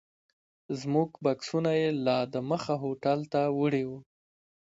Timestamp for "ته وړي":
3.33-3.83